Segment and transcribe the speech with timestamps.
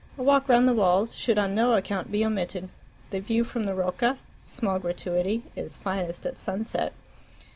[0.17, 2.69] A walk round the Walls should on no account be omitted.
[3.11, 6.93] The view from the Rocca (small gratuity) is finest at sunset.